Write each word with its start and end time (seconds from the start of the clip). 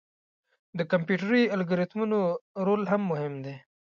د 0.77 0.79
کمپیوټري 0.91 1.41
الګوریتمونو 1.55 2.19
رول 2.65 2.83
هم 2.91 3.01
مهم 3.11 3.33
دی. 3.45 3.55